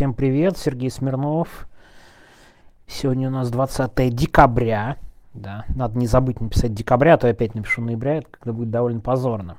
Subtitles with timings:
[0.00, 1.68] Всем привет, Сергей Смирнов.
[2.86, 4.96] Сегодня у нас 20 декабря.
[5.34, 9.00] Да, надо не забыть написать декабря, а то я опять напишу ноября, когда будет довольно
[9.00, 9.58] позорно.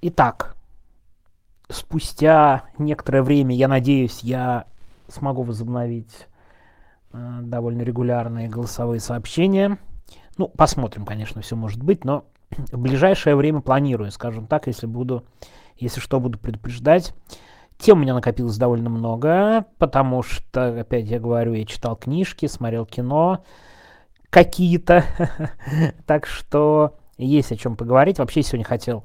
[0.00, 0.56] Итак,
[1.68, 4.64] спустя некоторое время, я надеюсь, я
[5.06, 6.26] смогу возобновить
[7.12, 9.78] э, довольно регулярные голосовые сообщения.
[10.36, 15.24] Ну, посмотрим, конечно, все может быть, но в ближайшее время планирую, скажем так, если буду,
[15.76, 17.14] если что, буду предупреждать.
[17.82, 22.86] Тем у меня накопилось довольно много, потому что, опять я говорю, я читал книжки, смотрел
[22.86, 23.42] кино
[24.30, 25.04] какие-то,
[26.06, 28.20] так что есть о чем поговорить.
[28.20, 29.02] Вообще сегодня хотел,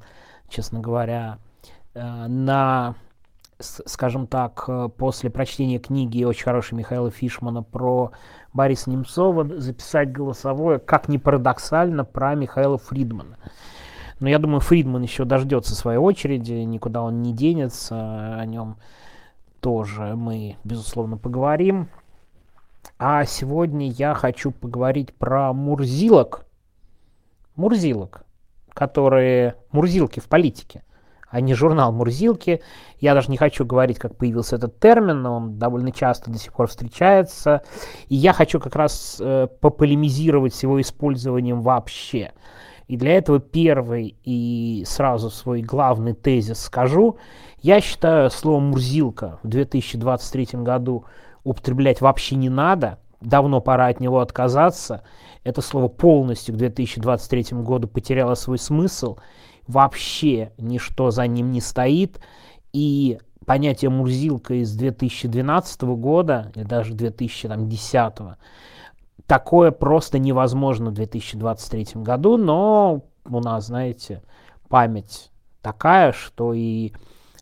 [0.48, 1.38] честно говоря,
[1.94, 2.94] э, на,
[3.58, 8.12] скажем так, э, после прочтения книги очень хорошей Михаила Фишмана про
[8.52, 13.38] Бориса Немцова записать голосовое, как ни парадоксально, про Михаила Фридмана.
[14.20, 18.76] Но я думаю, Фридман еще дождется своей очереди, никуда он не денется, о нем
[19.60, 21.88] тоже мы, безусловно, поговорим.
[22.98, 26.46] А сегодня я хочу поговорить про мурзилок.
[27.54, 28.24] Мурзилок,
[28.72, 29.56] которые...
[29.70, 30.82] Мурзилки в политике,
[31.28, 32.62] а не журнал Мурзилки.
[33.00, 36.52] Я даже не хочу говорить, как появился этот термин, но он довольно часто до сих
[36.52, 37.62] пор встречается.
[38.08, 42.32] И я хочу как раз э, пополемизировать с его использованием вообще.
[42.88, 47.18] И для этого первый и сразу свой главный тезис скажу.
[47.60, 51.04] Я считаю слово «мурзилка» в 2023 году
[51.44, 52.98] употреблять вообще не надо.
[53.20, 55.02] Давно пора от него отказаться.
[55.44, 59.18] Это слово полностью к 2023 году потеряло свой смысл.
[59.66, 62.20] Вообще ничто за ним не стоит.
[62.72, 68.14] И понятие «мурзилка» из 2012 года, или даже 2010
[69.28, 74.22] такое просто невозможно в 2023 году, но у нас, знаете,
[74.68, 76.92] память такая, что и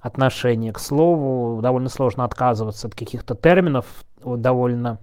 [0.01, 4.99] отношение к слову довольно сложно отказываться от каких-то терминов довольно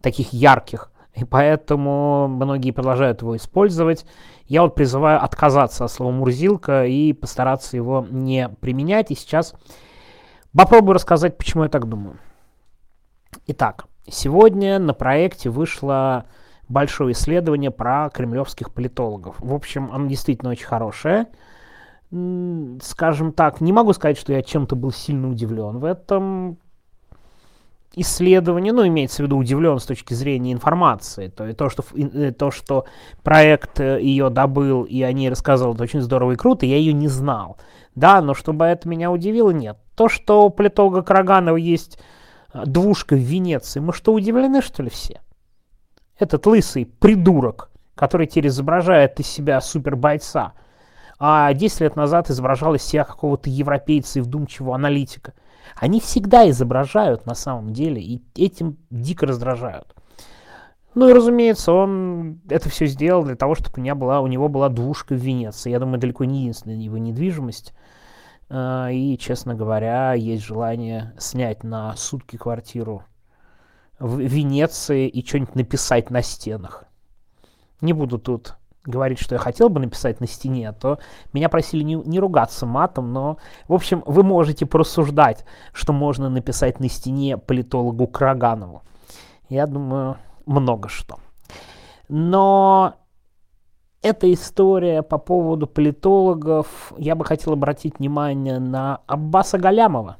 [0.00, 0.90] таких ярких.
[1.14, 4.06] И поэтому многие продолжают его использовать.
[4.46, 9.10] Я вот призываю отказаться от слова «мурзилка» и постараться его не применять.
[9.10, 9.54] И сейчас
[10.56, 12.18] попробую рассказать, почему я так думаю.
[13.46, 16.26] Итак, Сегодня на проекте вышло
[16.68, 19.36] большое исследование про кремлевских политологов.
[19.38, 21.26] В общем, оно действительно очень хорошее.
[22.82, 26.58] Скажем так, не могу сказать, что я чем-то был сильно удивлен в этом
[27.96, 32.50] исследовании, ну, имеется в виду удивлен с точки зрения информации, то, то, что, э, то,
[32.50, 32.86] что
[33.22, 36.92] проект э, ее добыл и о ней рассказывал, это очень здорово и круто, я ее
[36.92, 37.56] не знал.
[37.94, 39.76] Да, но чтобы это меня удивило, нет.
[39.94, 42.00] То, что у политолога Караганова есть
[42.54, 43.80] двушка в Венеции.
[43.80, 45.20] Мы что, удивлены, что ли, все?
[46.18, 50.52] Этот лысый придурок, который теперь изображает из себя супербойца,
[51.18, 55.34] а 10 лет назад изображал из себя какого-то европейца и вдумчивого аналитика.
[55.76, 59.94] Они всегда изображают на самом деле, и этим дико раздражают.
[60.94, 64.48] Ну и, разумеется, он это все сделал для того, чтобы у, меня была, у него
[64.48, 65.70] была двушка в Венеции.
[65.70, 67.74] Я думаю, далеко не единственная его недвижимость.
[68.48, 73.04] А, и, честно говоря, есть желание снять на сутки квартиру
[73.98, 76.84] в Венеции и что-нибудь написать на стенах.
[77.80, 80.98] Не буду тут говорить, что я хотел бы написать на стене, а то
[81.32, 86.80] меня просили не, не ругаться матом, но, в общем, вы можете просуждать, что можно написать
[86.80, 88.82] на стене политологу Краганову.
[89.48, 91.18] Я думаю, много что.
[92.08, 92.94] Но
[94.04, 100.18] эта история по поводу политологов, я бы хотел обратить внимание на Аббаса Галямова.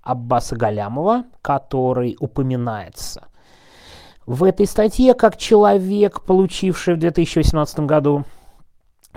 [0.00, 3.24] Аббаса Галямова, который упоминается
[4.26, 8.24] в этой статье как человек, получивший в 2018 году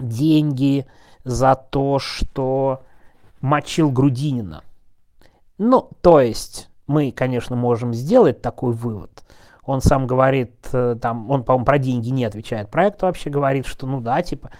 [0.01, 0.87] деньги
[1.23, 2.81] за то, что
[3.39, 4.63] мочил Грудинина.
[5.59, 9.11] Ну, то есть, мы, конечно, можем сделать такой вывод–
[9.65, 12.69] он сам говорит, э, там, он, по-моему, про деньги не отвечает.
[12.69, 14.51] Проект вообще говорит, что, ну да, типа,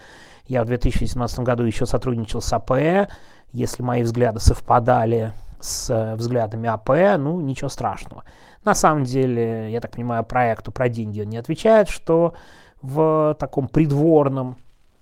[0.48, 3.10] я в 2017 году еще сотрудничал с АП,
[3.52, 8.24] если мои взгляды совпадали с э, взглядами АП, ну, ничего страшного.
[8.64, 12.34] На самом деле, я так понимаю, проекту про деньги он не отвечает, что
[12.82, 14.58] в таком придворном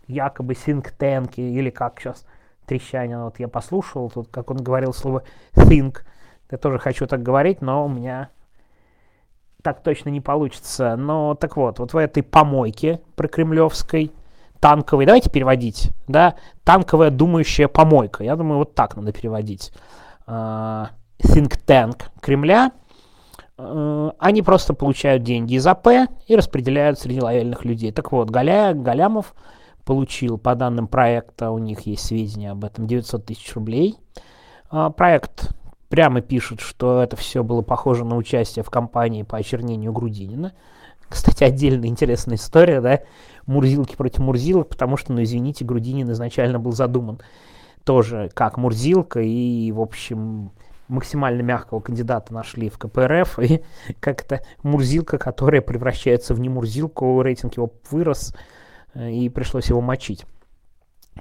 [0.07, 2.25] якобы think или как сейчас
[2.65, 5.23] трещание, вот я послушал, тут как он говорил слово
[5.53, 5.99] think,
[6.49, 8.29] я тоже хочу так говорить, но у меня
[9.61, 10.95] так точно не получится.
[10.95, 14.11] Но так вот, вот в этой помойке прокремлевской,
[14.59, 19.71] танковой, давайте переводить, да, танковая думающая помойка, я думаю, вот так надо переводить.
[20.27, 20.87] Uh,
[21.19, 22.71] think tank Кремля,
[23.57, 25.87] uh, они просто получают деньги из АП
[26.27, 27.91] и распределяют среди лояльных людей.
[27.91, 29.33] Так вот, Галя, Галямов
[29.83, 33.97] получил, по данным проекта, у них есть сведения об этом, 900 тысяч рублей
[34.69, 35.49] А, проект
[35.91, 40.53] прямо пишет, что это все было похоже на участие в кампании по очернению Грудинина.
[41.09, 43.01] Кстати, отдельная интересная история, да,
[43.45, 47.19] Мурзилки против Мурзилок, потому что, ну, извините, Грудинин изначально был задуман
[47.83, 50.51] тоже как Мурзилка, и, в общем,
[50.87, 53.61] максимально мягкого кандидата нашли в КПРФ, и
[53.99, 58.33] как-то Мурзилка, которая превращается в немурзилку, рейтинг его вырос,
[58.93, 60.25] э, и пришлось его мочить.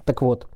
[0.05, 0.49] Так вот,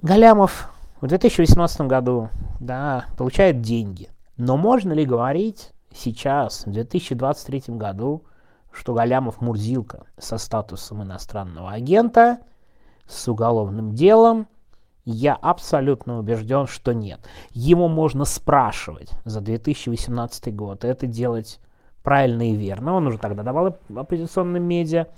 [0.00, 0.73] Галямов
[1.04, 2.30] в 2018 году,
[2.60, 4.08] да, получает деньги.
[4.38, 8.24] Но можно ли говорить сейчас, в 2023 году,
[8.72, 12.38] что Галямов Мурзилка со статусом иностранного агента,
[13.06, 14.48] с уголовным делом,
[15.04, 17.20] я абсолютно убежден, что нет.
[17.50, 21.60] Ему можно спрашивать за 2018 год, это делать
[22.02, 22.94] правильно и верно.
[22.94, 25.08] Он уже тогда давал оппозиционным медиа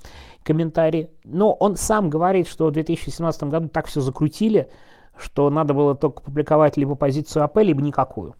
[0.42, 1.10] комментарии.
[1.22, 4.68] Но он сам говорит, что в 2017 году так все закрутили,
[5.16, 8.34] что надо было только публиковать либо позицию АП, либо никакую.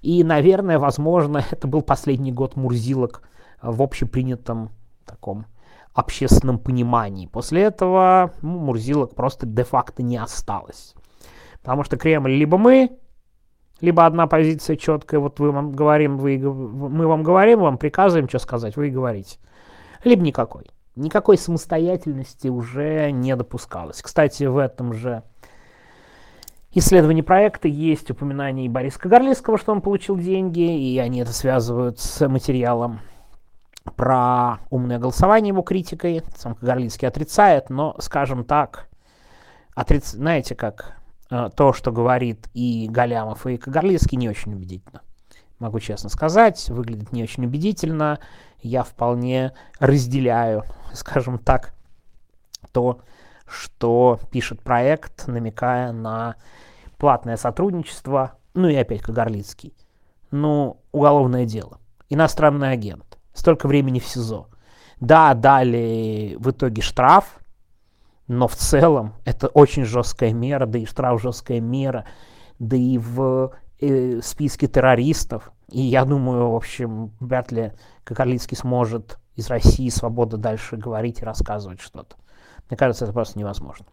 [0.00, 3.22] И, наверное, возможно, это был последний год Мурзилок
[3.62, 4.70] в общепринятом
[5.04, 5.46] таком
[5.92, 7.26] общественном понимании.
[7.26, 10.94] После этого ну, Мурзилок просто де-факто не осталось.
[11.60, 12.98] Потому что Кремль либо мы,
[13.80, 18.38] либо одна позиция четкая, вот вы вам говорим, вы, мы вам говорим, вам приказываем, что
[18.38, 19.38] сказать, вы и говорите.
[20.04, 20.70] Либо никакой.
[20.96, 24.00] Никакой самостоятельности уже не допускалось.
[24.02, 25.22] Кстати, в этом же
[26.78, 31.98] исследовании проекта есть упоминание и Бориса Кагарлицкого, что он получил деньги, и они это связывают
[31.98, 33.00] с материалом
[33.96, 36.22] про умное голосование его критикой.
[36.36, 38.88] Сам Кагарлицкий отрицает, но, скажем так,
[39.74, 40.12] отриц...
[40.12, 40.96] знаете как,
[41.30, 45.02] э, то, что говорит и Галямов, и Кагарлицкий, не очень убедительно.
[45.58, 48.18] Могу честно сказать, выглядит не очень убедительно.
[48.60, 51.74] Я вполне разделяю, скажем так,
[52.72, 53.00] то,
[53.50, 56.36] что пишет проект, намекая на
[56.98, 59.74] платное сотрудничество, ну и опять Кагарлицкий.
[60.30, 61.78] Ну, уголовное дело.
[62.08, 63.18] Иностранный агент.
[63.32, 64.48] Столько времени в СИЗО.
[65.00, 67.40] Да, дали в итоге штраф,
[68.28, 72.04] но в целом это очень жесткая мера, да и штраф жесткая мера,
[72.58, 75.52] да и в э, списке террористов.
[75.68, 77.72] И я думаю, в общем, вряд ли
[78.04, 82.16] Кагарлицкий сможет из России свобода дальше говорить и рассказывать что-то.
[82.70, 83.84] Мне кажется, это просто невозможно.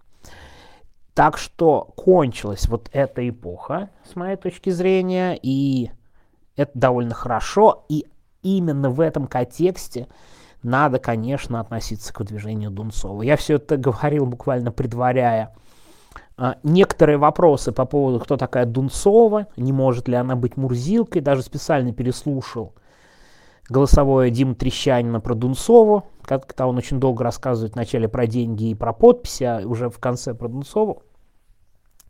[1.13, 5.89] Так что кончилась вот эта эпоха, с моей точки зрения, и
[6.55, 8.05] это довольно хорошо, и
[8.43, 10.07] именно в этом контексте
[10.61, 13.23] надо, конечно, относиться к выдвижению Дунцова.
[13.23, 15.55] Я все это говорил, буквально предваряя
[16.37, 21.41] а, некоторые вопросы по поводу, кто такая Дунцова, не может ли она быть Мурзилкой, даже
[21.41, 22.73] специально переслушал
[23.69, 28.93] голосовое Дима Трещанина про Дунцову, когда он очень долго рассказывает вначале про деньги и про
[28.93, 31.03] подписи, а уже в конце про Дунцову.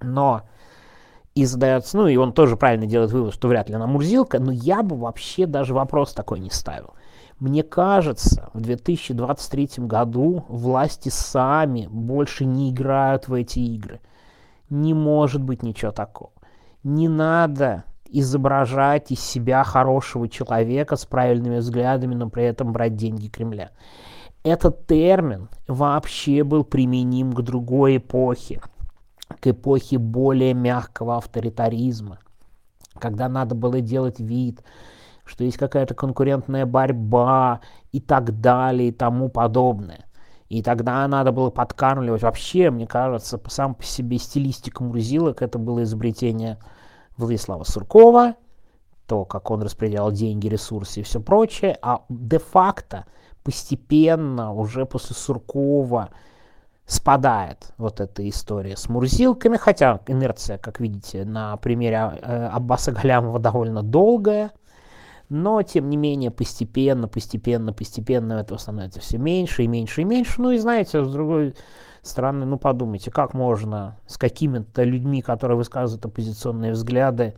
[0.01, 0.43] Но
[1.35, 4.51] и задается, ну и он тоже правильно делает вывод, что вряд ли она Мурзилка, но
[4.51, 6.93] я бы вообще даже вопрос такой не ставил.
[7.39, 14.01] Мне кажется, в 2023 году власти сами больше не играют в эти игры.
[14.69, 16.31] Не может быть ничего такого.
[16.83, 23.27] Не надо изображать из себя хорошего человека с правильными взглядами, но при этом брать деньги
[23.27, 23.71] Кремля.
[24.43, 28.61] Этот термин вообще был применим к другой эпохе
[29.39, 32.19] к эпохе более мягкого авторитаризма,
[32.99, 34.63] когда надо было делать вид,
[35.25, 37.61] что есть какая-то конкурентная борьба
[37.91, 40.05] и так далее и тому подобное.
[40.49, 42.21] И тогда надо было подкармливать.
[42.21, 46.57] Вообще, мне кажется, сам по себе стилистика Мурзилок это было изобретение
[47.17, 48.35] Владислава Суркова,
[49.07, 53.05] то, как он распределял деньги, ресурсы и все прочее, а де-факто
[53.43, 56.09] постепенно уже после Суркова
[56.85, 63.39] спадает вот эта история с Мурзилками, хотя инерция, как видите, на примере э, Аббаса Галямова
[63.39, 64.51] довольно долгая,
[65.29, 70.41] но, тем не менее, постепенно, постепенно, постепенно этого становится все меньше и меньше и меньше.
[70.41, 71.55] Ну и знаете, с другой
[72.01, 77.35] стороны, ну подумайте, как можно с какими-то людьми, которые высказывают оппозиционные взгляды,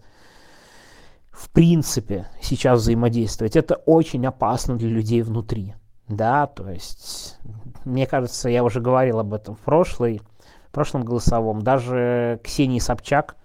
[1.31, 3.55] в принципе, сейчас взаимодействовать.
[3.55, 5.74] Это очень опасно для людей внутри.
[6.08, 7.38] Да, то есть,
[7.86, 10.22] мне кажется, я уже говорил об этом в прошлой,
[10.67, 11.62] в прошлом голосовом.
[11.62, 13.36] Даже Ксении Собчак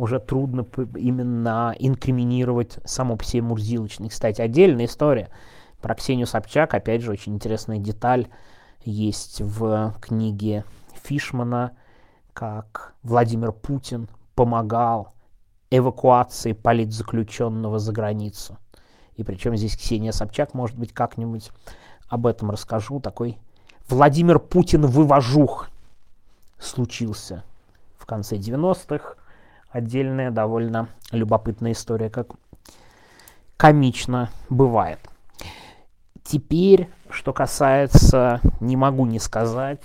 [0.00, 0.66] уже трудно
[0.96, 4.08] именно инкриминировать само по себе Мурзилочный.
[4.08, 5.28] Кстати, отдельная история
[5.80, 8.28] про Ксению Собчак, опять же, очень интересная деталь
[8.82, 10.64] есть в книге
[11.02, 11.72] Фишмана,
[12.32, 15.12] как Владимир Путин помогал
[15.70, 18.56] эвакуации политзаключенного за границу.
[19.16, 21.50] И причем здесь Ксения Собчак, может быть, как-нибудь
[22.08, 23.00] об этом расскажу.
[23.00, 23.38] Такой
[23.88, 25.68] Владимир Путин вывожух
[26.58, 27.44] случился
[27.98, 29.16] в конце 90-х.
[29.70, 32.28] Отдельная довольно любопытная история, как
[33.56, 34.98] комично бывает.
[36.24, 39.82] Теперь, что касается, не могу не сказать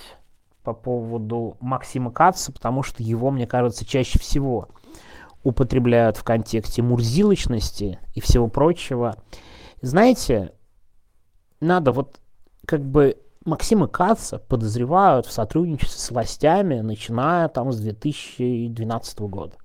[0.64, 4.70] по поводу Максима Каца, потому что его, мне кажется, чаще всего
[5.44, 9.16] употребляют в контексте мурзилочности и всего прочего.
[9.82, 10.54] Знаете,
[11.60, 12.20] надо вот
[12.66, 19.56] как бы Максима Каца подозревают в сотрудничестве с властями, начиная там с 2012 года.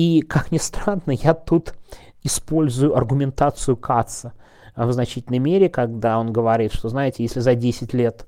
[0.00, 1.74] И, как ни странно, я тут
[2.22, 4.32] использую аргументацию Каца
[4.74, 8.26] в значительной мере, когда он говорит, что, знаете, если за 10 лет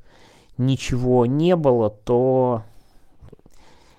[0.59, 2.63] ничего не было, то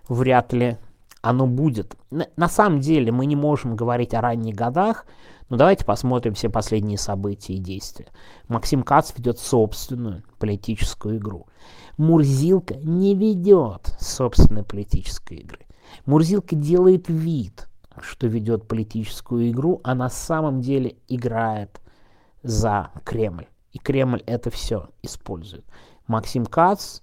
[0.08, 0.78] вряд ли
[1.24, 1.96] оно будет.
[2.12, 5.08] На, самом деле мы не можем говорить о ранних годах,
[5.50, 8.10] но давайте посмотрим все последние события и действия.
[8.48, 11.48] Максим Кац ведет собственную политическую игру.
[11.98, 15.66] Мурзилка не ведет собственной политической игры.
[16.06, 17.68] Мурзилка делает вид,
[18.02, 21.82] что ведет политическую игру, а на самом деле играет
[22.42, 23.48] за Кремль.
[23.72, 25.66] И Кремль это все использует.
[26.08, 27.00] Максим Кац,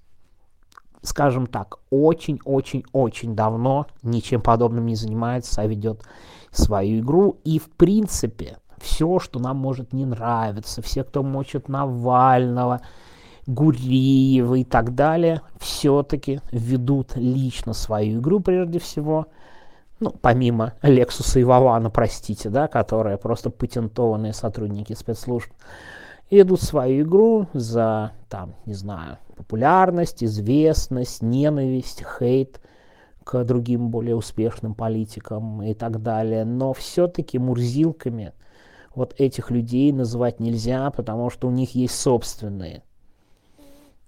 [1.02, 6.04] скажем так, очень-очень-очень давно ничем подобным не занимается, а ведет
[6.50, 7.40] свою игру.
[7.44, 12.80] И в принципе, все, что нам может не нравиться, все, кто мочит Навального,
[13.50, 19.26] Гуриева и так далее, все-таки ведут лично свою игру прежде всего.
[19.98, 25.50] Ну, помимо Лексуса и Вавана, простите, да, которые просто патентованные сотрудники спецслужб,
[26.30, 32.60] ведут свою игру за, там, не знаю, популярность, известность, ненависть, хейт
[33.24, 36.44] к другим более успешным политикам и так далее.
[36.44, 38.32] Но все-таки мурзилками
[38.94, 42.84] вот этих людей называть нельзя, потому что у них есть собственные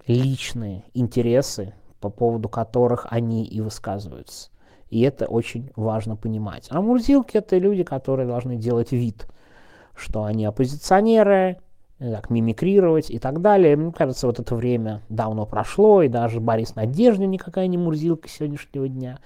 [0.07, 4.51] личные интересы, по поводу которых они и высказываются.
[4.91, 6.67] И это очень важно понимать.
[6.71, 9.27] А мурзилки это люди, которые должны делать вид,
[9.95, 11.59] что они оппозиционеры,
[11.99, 13.77] так, мимикрировать и так далее.
[13.77, 18.89] Мне кажется, вот это время давно прошло, и даже Борис Надеждин никакая не мурзилка сегодняшнего
[18.89, 19.19] дня.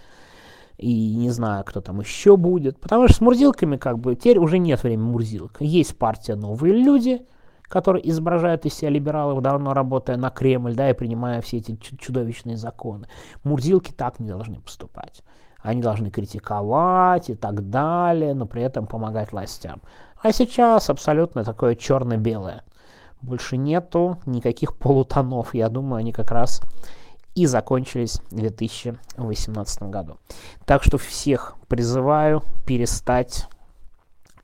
[0.76, 2.78] И не знаю, кто там еще будет.
[2.78, 5.56] Потому что с мурзилками как бы теперь уже нет времени мурзилок.
[5.61, 7.26] Есть партия «Новые люди»,
[7.68, 12.56] которые изображают из себя либералов, давно работая на Кремль, да, и принимая все эти чудовищные
[12.56, 13.08] законы.
[13.44, 15.23] Мурзилки так не должны поступать.
[15.61, 19.80] Они должны критиковать и так далее, но при этом помогать властям.
[20.23, 22.62] А сейчас абсолютно такое черно-белое.
[23.20, 25.54] Больше нету никаких полутонов.
[25.54, 26.61] Я думаю, они как раз
[27.35, 30.18] и закончились в 2018 году.
[30.64, 33.49] Так что всех призываю перестать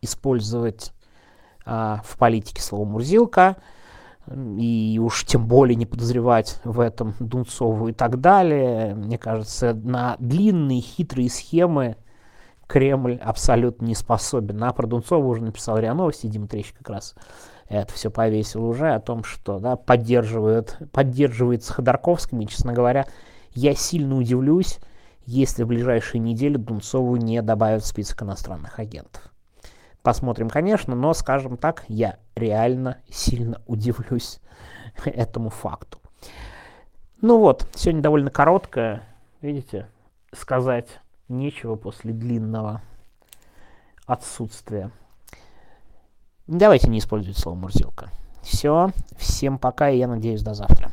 [0.00, 0.93] использовать
[1.64, 3.57] а, в политике слово «мурзилка»,
[4.31, 8.95] и уж тем более не подозревать в этом Дунцову и так далее.
[8.95, 11.97] Мне кажется, на длинные хитрые схемы
[12.69, 14.62] Кремль абсолютно не способен.
[14.62, 17.16] А про Дунцова уже написал РИА Новости, Дима Трещ как раз
[17.69, 23.07] это все повесил уже, о том, что да, поддерживает, поддерживает с Ходорковским, и, честно говоря,
[23.54, 24.78] я сильно удивлюсь,
[25.25, 29.32] если в ближайшие недели Дунцову не добавят в список иностранных агентов.
[30.02, 34.40] Посмотрим, конечно, но, скажем так, я реально сильно удивлюсь
[35.04, 35.99] этому факту.
[37.21, 39.02] Ну вот, сегодня довольно короткое,
[39.40, 39.88] видите,
[40.32, 42.82] сказать нечего после длинного
[44.06, 44.90] отсутствия.
[46.49, 48.11] Давайте не использовать слово «мурзилка».
[48.42, 50.90] Все, всем пока, и я надеюсь, до завтра.